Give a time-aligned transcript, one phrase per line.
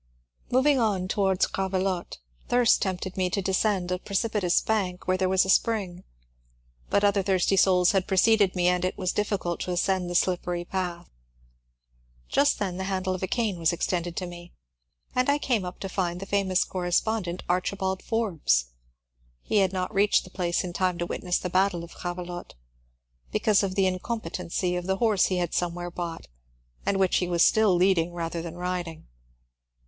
[0.49, 2.17] Moving on towards Gravelotte,
[2.47, 6.03] thirst tempted me to descend a precipitous bank where there was a spring;
[6.89, 10.41] but other thirsty souls had preceded me and it was difficult to ascend the slip
[10.41, 11.07] pery path.
[12.27, 14.53] Just then the handle of a cane was extended to me,
[15.13, 18.41] and I came up to find the famous correspondent, Archi 240 MONCUBE DANIEL CX)NWAT bald
[18.41, 18.65] Forbes.
[19.43, 22.55] He had not reached the place in time to witness the battle of Gravelotte,
[23.31, 26.25] because of the incompetency of the horse he had somewhere bought,
[26.87, 29.05] and which he was still lead ing rather than riding.